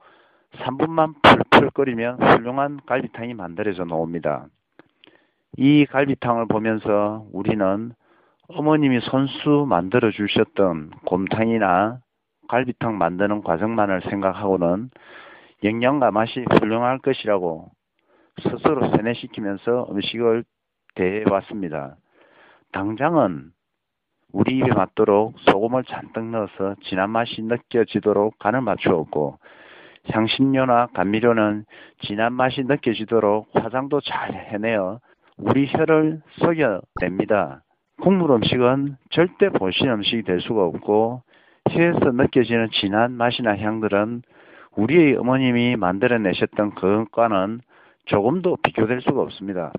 3분만 0.52 1.14
풀풀 1.22 1.70
끓이면 1.70 2.22
훌륭한 2.22 2.80
갈비탕이 2.86 3.34
만들어져 3.34 3.84
나옵니다. 3.84 4.46
이 5.56 5.86
갈비탕을 5.86 6.46
보면서 6.46 7.26
우리는 7.32 7.92
어머님이 8.48 9.00
손수 9.00 9.66
만들어 9.68 10.10
주셨던 10.10 10.90
곰탕이나 11.06 11.98
갈비탕 12.48 12.98
만드는 12.98 13.42
과정만을 13.42 14.02
생각하고는 14.02 14.90
영양과 15.64 16.10
맛이 16.10 16.44
훌륭할 16.50 16.98
것이라고 16.98 17.70
스스로 18.42 18.90
세뇌시키면서 18.90 19.88
음식을 19.90 20.44
대해왔습니다. 20.94 21.96
당장은 22.72 23.52
우리 24.32 24.58
입에 24.58 24.72
맞도록 24.72 25.34
소금을 25.40 25.84
잔뜩 25.84 26.24
넣어서 26.24 26.74
진한 26.84 27.10
맛이 27.10 27.42
느껴지도록 27.42 28.38
간을 28.38 28.62
맞추었고 28.62 29.38
향신료나 30.10 30.88
감미료는 30.94 31.64
진한 32.02 32.32
맛이 32.32 32.62
느껴지도록 32.64 33.48
화장도 33.52 34.00
잘 34.00 34.34
해내어 34.34 35.00
우리 35.36 35.66
혀를 35.66 36.22
속여냅니다. 36.38 37.62
국물 38.00 38.30
음식은 38.32 38.96
절대 39.10 39.48
보신 39.50 39.88
음식이 39.88 40.22
될 40.22 40.40
수가 40.40 40.64
없고 40.64 41.22
혀에서 41.70 42.12
느껴지는 42.12 42.68
진한 42.72 43.12
맛이나 43.12 43.56
향들은 43.56 44.22
우리의 44.76 45.16
어머님이 45.16 45.76
만들어내셨던 45.76 46.74
그것과는 46.74 47.60
조금도 48.06 48.56
비교될 48.64 49.02
수가 49.02 49.20
없습니다. 49.20 49.72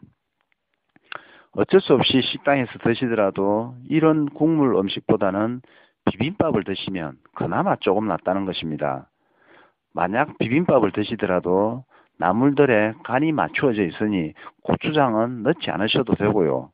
어쩔 1.56 1.82
수 1.82 1.94
없이 1.94 2.22
식당에서 2.22 2.72
드시더라도 2.80 3.76
이런 3.88 4.28
국물 4.30 4.76
음식보다는 4.76 5.62
비빔밥을 6.06 6.64
드시면 6.64 7.18
그나마 7.36 7.76
조금 7.76 8.08
낫다는 8.08 8.46
것입니다. 8.46 9.10
만약 9.94 10.38
비빔밥을 10.40 10.92
드시더라도 10.92 11.86
나물들에 12.18 12.94
간이 13.04 13.32
맞추어져 13.32 13.84
있으니 13.84 14.34
고추장은 14.64 15.44
넣지 15.44 15.70
않으셔도 15.70 16.16
되고요. 16.16 16.72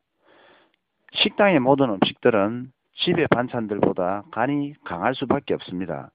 식당의 1.12 1.60
모든 1.60 1.90
음식들은 1.90 2.72
집의 2.94 3.28
반찬들보다 3.28 4.24
간이 4.32 4.76
강할 4.86 5.14
수밖에 5.16 5.54
없습니다. 5.56 6.12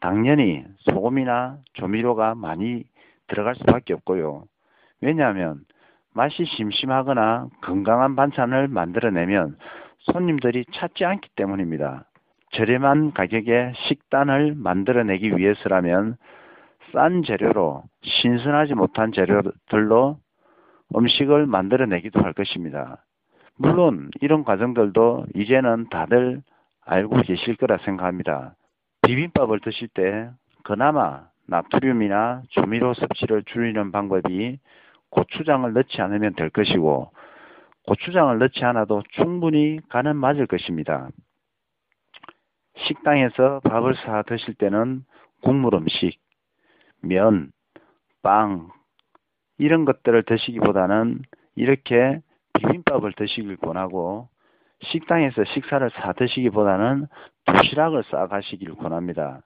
당연히 0.00 0.64
소금이나 0.80 1.58
조미료가 1.74 2.34
많이 2.34 2.84
들어갈 3.28 3.54
수밖에 3.54 3.94
없고요. 3.94 4.44
왜냐하면 5.00 5.60
맛이 6.14 6.44
심심하거나 6.44 7.48
건강한 7.60 8.16
반찬을 8.16 8.68
만들어내면 8.68 9.56
손님들이 9.98 10.64
찾지 10.72 11.04
않기 11.04 11.30
때문입니다. 11.36 12.04
저렴한 12.52 13.12
가격에 13.12 13.72
식단을 13.88 14.54
만들어내기 14.54 15.36
위해서라면 15.36 16.16
싼 16.92 17.24
재료로 17.24 17.82
신선하지 18.02 18.74
못한 18.74 19.10
재료들로 19.12 20.18
음식을 20.94 21.46
만들어내기도 21.46 22.22
할 22.22 22.32
것입니다. 22.32 23.04
물론 23.56 24.10
이런 24.20 24.44
과정들도 24.44 25.26
이제는 25.34 25.88
다들 25.90 26.42
알고 26.84 27.22
계실 27.22 27.56
거라 27.56 27.78
생각합니다. 27.78 28.54
비빔밥을 29.02 29.60
드실 29.60 29.88
때 29.88 30.30
그나마 30.62 31.24
나트륨이나 31.46 32.42
조미료 32.50 32.94
섭취를 32.94 33.42
줄이는 33.44 33.90
방법이 33.90 34.58
고추장을 35.14 35.72
넣지 35.72 36.02
않으면 36.02 36.34
될 36.34 36.50
것이고 36.50 37.12
고추장을 37.86 38.38
넣지 38.38 38.64
않아도 38.64 39.02
충분히 39.12 39.78
간은 39.88 40.16
맞을 40.16 40.46
것입니다. 40.46 41.08
식당에서 42.76 43.60
밥을 43.60 43.94
사 43.96 44.22
드실 44.22 44.54
때는 44.54 45.04
국물 45.42 45.74
음식, 45.74 46.18
면, 47.02 47.52
빵 48.22 48.70
이런 49.58 49.84
것들을 49.84 50.24
드시기보다는 50.24 51.22
이렇게 51.54 52.20
비빔밥을 52.54 53.12
드시길 53.12 53.56
권하고 53.58 54.28
식당에서 54.82 55.44
식사를 55.44 55.88
사 55.90 56.12
드시기보다는 56.14 57.06
도시락을 57.44 58.02
싸 58.10 58.26
가시길 58.26 58.74
권합니다. 58.74 59.42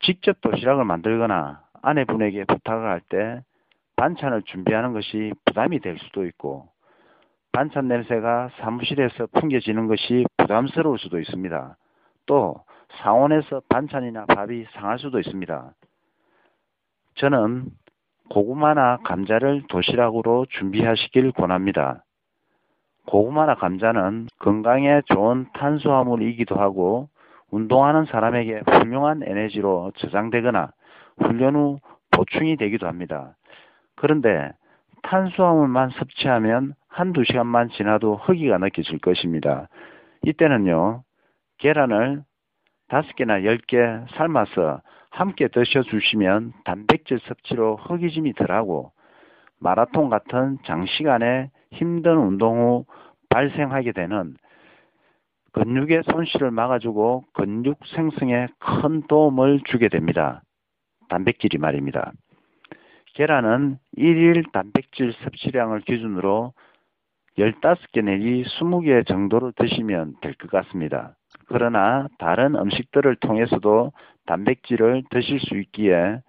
직접 0.00 0.40
도시락을 0.40 0.84
만들거나 0.84 1.62
아내분에게 1.82 2.44
부탁을 2.44 2.88
할 2.88 3.00
때 3.00 3.42
반찬을 3.96 4.42
준비하는 4.42 4.92
것이 4.92 5.32
부담이 5.46 5.80
될 5.80 5.98
수도 5.98 6.26
있고 6.26 6.68
반찬 7.52 7.88
냄새가 7.88 8.50
사무실에서 8.58 9.26
풍겨지는 9.32 9.86
것이 9.86 10.26
부담스러울 10.36 10.98
수도 10.98 11.18
있습니다. 11.18 11.76
또 12.26 12.56
상온에서 13.02 13.62
반찬이나 13.68 14.26
밥이 14.26 14.66
상할 14.72 14.98
수도 14.98 15.18
있습니다. 15.18 15.72
저는 17.14 17.70
고구마나 18.28 18.98
감자를 19.04 19.62
도시락으로 19.68 20.46
준비하시길 20.50 21.32
권합니다. 21.32 22.04
고구마나 23.06 23.54
감자는 23.54 24.28
건강에 24.38 25.00
좋은 25.06 25.46
탄수화물이기도 25.54 26.56
하고 26.56 27.08
운동하는 27.50 28.04
사람에게 28.06 28.62
훌륭한 28.66 29.22
에너지로 29.22 29.92
저장되거나 29.96 30.72
훈련 31.18 31.54
후 31.54 31.78
보충이 32.10 32.56
되기도 32.56 32.86
합니다. 32.86 33.35
그런데 33.96 34.52
탄수화물만 35.02 35.90
섭취하면 35.90 36.74
한두 36.88 37.24
시간만 37.24 37.70
지나도 37.70 38.16
허기가 38.16 38.58
느껴질 38.58 38.98
것입니다. 38.98 39.68
이때는요, 40.24 41.02
계란을 41.58 42.22
다섯 42.88 43.14
개나 43.16 43.44
열 43.44 43.58
개 43.66 43.78
삶아서 44.16 44.80
함께 45.10 45.48
드셔주시면 45.48 46.52
단백질 46.64 47.18
섭취로 47.20 47.76
허기짐이 47.76 48.34
덜하고 48.34 48.92
마라톤 49.58 50.10
같은 50.10 50.58
장시간의 50.64 51.50
힘든 51.72 52.18
운동 52.18 52.58
후 52.58 52.84
발생하게 53.30 53.92
되는 53.92 54.36
근육의 55.52 56.02
손실을 56.10 56.50
막아주고 56.50 57.24
근육 57.32 57.78
생성에 57.86 58.48
큰 58.58 59.02
도움을 59.06 59.60
주게 59.64 59.88
됩니다. 59.88 60.42
단백질이 61.08 61.56
말입니다. 61.56 62.12
계란은 63.16 63.78
1일 63.96 64.52
단백질 64.52 65.10
섭취량을 65.24 65.80
기준으로 65.80 66.52
15개 67.38 68.04
내지 68.04 68.44
20개 68.46 69.06
정도로 69.06 69.52
드시면 69.52 70.16
될 70.20 70.34
것 70.34 70.50
같습니다. 70.50 71.16
그러나 71.46 72.08
다른 72.18 72.54
음식들을 72.54 73.16
통해서도 73.16 73.92
단백질을 74.26 75.04
드실 75.08 75.40
수 75.40 75.56
있기에 75.56 76.20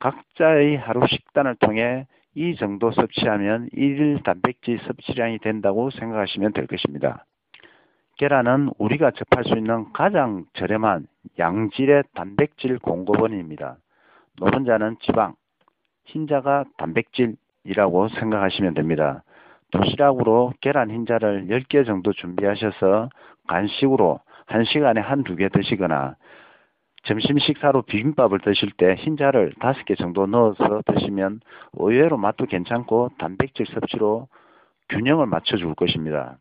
각자의 0.00 0.76
하루 0.78 1.06
식단을 1.06 1.54
통해 1.54 2.08
이 2.34 2.56
정도 2.56 2.90
섭취하면 2.90 3.68
1일 3.68 4.24
단백질 4.24 4.80
섭취량이 4.80 5.38
된다고 5.38 5.90
생각하시면 5.90 6.52
될 6.52 6.66
것입니다. 6.66 7.26
계란은 8.16 8.70
우리가 8.78 9.12
접할 9.12 9.44
수 9.44 9.56
있는 9.56 9.92
가장 9.92 10.46
저렴한 10.54 11.06
양질의 11.38 12.02
단백질 12.14 12.80
공급원입니다. 12.80 13.76
노른자는 14.40 14.96
지방, 15.02 15.34
흰자가 16.08 16.64
단백질이라고 16.78 18.08
생각하시면 18.08 18.74
됩니다. 18.74 19.22
도시락으로 19.70 20.52
계란 20.60 20.90
흰자를 20.90 21.46
10개 21.48 21.84
정도 21.86 22.12
준비하셔서 22.12 23.10
간식으로 23.46 24.20
1시간에 24.46 25.00
한 25.00 25.22
두 25.24 25.36
개 25.36 25.48
드시거나 25.48 26.16
점심 27.04 27.38
식사로 27.38 27.82
비빔밥을 27.82 28.40
드실 28.40 28.70
때 28.76 28.94
흰자를 28.94 29.52
5개 29.60 29.96
정도 29.98 30.26
넣어서 30.26 30.82
드시면 30.86 31.40
의외로 31.74 32.16
맛도 32.16 32.46
괜찮고 32.46 33.10
단백질 33.18 33.66
섭취로 33.66 34.28
균형을 34.88 35.26
맞춰줄 35.26 35.74
것입니다. 35.74 36.38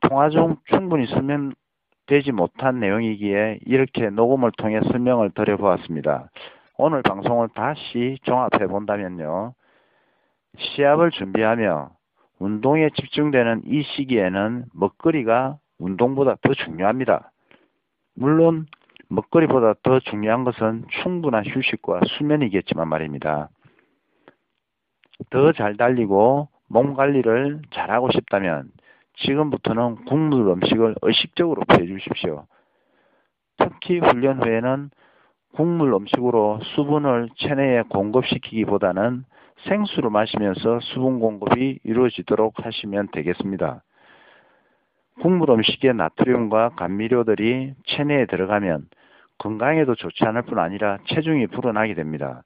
통화 0.00 0.30
중 0.30 0.56
충분히 0.66 1.06
설명되지 1.06 2.32
못한 2.32 2.80
내용이기에 2.80 3.60
이렇게 3.66 4.08
녹음을 4.10 4.50
통해 4.58 4.80
설명을 4.90 5.30
드려보았습니다. 5.30 6.30
오늘 6.78 7.02
방송을 7.02 7.48
다시 7.54 8.18
종합해 8.22 8.66
본다면요. 8.68 9.54
시합을 10.58 11.10
준비하며 11.10 11.90
운동에 12.38 12.90
집중되는 12.90 13.62
이 13.66 13.82
시기에는 13.82 14.66
먹거리가 14.72 15.58
운동보다 15.78 16.36
더 16.42 16.54
중요합니다. 16.54 17.30
물론 18.14 18.66
먹거리보다 19.08 19.74
더 19.82 20.00
중요한 20.00 20.44
것은 20.44 20.86
충분한 21.02 21.44
휴식과 21.46 22.00
수면이겠지만 22.06 22.88
말입니다. 22.88 23.48
더 25.30 25.52
잘 25.52 25.76
달리고 25.76 26.48
몸 26.68 26.94
관리를 26.94 27.60
잘하고 27.70 28.10
싶다면 28.12 28.70
지금부터는 29.16 30.06
국물 30.06 30.48
음식을 30.48 30.96
의식적으로 31.02 31.62
피해 31.68 31.86
주십시오. 31.86 32.46
특히 33.58 33.98
훈련 33.98 34.42
후에는 34.42 34.90
국물 35.52 35.92
음식으로 35.92 36.60
수분을 36.62 37.28
체내에 37.36 37.82
공급시키기보다는 37.82 39.24
생수를 39.68 40.10
마시면서 40.10 40.80
수분 40.80 41.20
공급이 41.20 41.78
이루어지도록 41.84 42.64
하시면 42.64 43.08
되겠습니다. 43.12 43.82
국물 45.20 45.50
음식의 45.50 45.94
나트륨과 45.94 46.70
감미료들이 46.70 47.74
체내에 47.86 48.26
들어가면 48.26 48.86
건강에도 49.38 49.94
좋지 49.94 50.24
않을 50.24 50.42
뿐 50.42 50.58
아니라 50.58 50.98
체중이 51.08 51.48
불어나게 51.48 51.94
됩니다. 51.94 52.42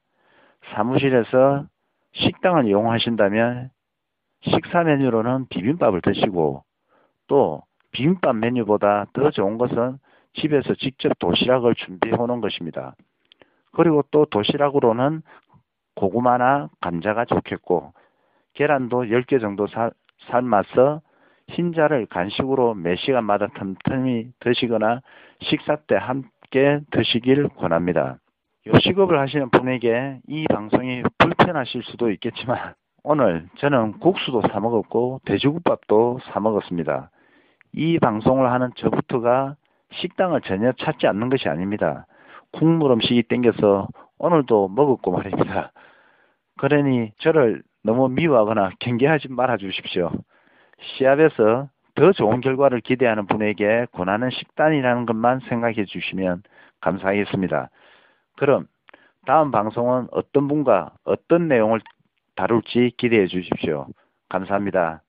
사무실에서 0.73 1.65
식당을 2.13 2.67
이용하신다면 2.67 3.69
식사 4.41 4.83
메뉴로는 4.83 5.47
비빔밥을 5.49 6.01
드시고 6.01 6.63
또 7.27 7.61
비빔밥 7.91 8.35
메뉴보다 8.35 9.05
더 9.13 9.31
좋은 9.31 9.57
것은 9.57 9.97
집에서 10.41 10.73
직접 10.75 11.17
도시락을 11.19 11.75
준비해 11.75 12.15
오는 12.17 12.41
것입니다. 12.41 12.95
그리고 13.71 14.03
또 14.11 14.25
도시락으로는 14.25 15.21
고구마나 15.95 16.69
감자가 16.81 17.25
좋겠고 17.25 17.93
계란도 18.53 19.03
10개 19.05 19.39
정도 19.39 19.67
삶아서 20.29 21.01
흰자를 21.49 22.07
간식으로 22.07 22.73
매 22.73 22.95
시간마다 22.95 23.47
틈틈이 23.47 24.31
드시거나 24.39 25.01
식사 25.41 25.75
때 25.75 25.95
함께 25.95 26.81
드시길 26.91 27.47
권합니다. 27.49 28.17
요식업을 28.67 29.17
하시는 29.19 29.49
분에게 29.49 30.19
이 30.27 30.45
방송이 30.47 31.03
불편하실 31.17 31.83
수도 31.83 32.11
있겠지만 32.11 32.73
오늘 33.03 33.47
저는 33.57 33.99
국수도 33.99 34.41
사 34.41 34.59
먹었고 34.59 35.21
돼지국밥도 35.25 36.19
사 36.25 36.39
먹었습니다. 36.41 37.09
이 37.73 37.97
방송을 37.99 38.51
하는 38.51 38.71
저부터가 38.75 39.55
식당을 39.93 40.41
전혀 40.41 40.71
찾지 40.73 41.07
않는 41.07 41.29
것이 41.29 41.47
아닙니다. 41.49 42.05
국물 42.51 42.91
음식이 42.91 43.23
땡겨서 43.23 43.87
오늘도 44.19 44.69
먹었고 44.69 45.11
말입니다. 45.11 45.71
그러니 46.57 47.11
저를 47.19 47.61
너무 47.83 48.09
미워하거나 48.09 48.71
경계하지 48.79 49.29
말아 49.31 49.57
주십시오. 49.57 50.11
시합에서 50.79 51.69
더 51.95 52.11
좋은 52.11 52.41
결과를 52.41 52.81
기대하는 52.81 53.25
분에게 53.25 53.87
권하는 53.91 54.29
식단이라는 54.29 55.05
것만 55.05 55.39
생각해 55.49 55.85
주시면 55.85 56.43
감사하겠습니다. 56.81 57.69
그럼 58.37 58.67
다음 59.25 59.51
방송은 59.51 60.07
어떤 60.11 60.47
분과 60.47 60.91
어떤 61.03 61.47
내용을 61.47 61.81
다룰지 62.35 62.91
기대해 62.97 63.25
주십시오. 63.27 63.87
감사합니다. 64.29 65.01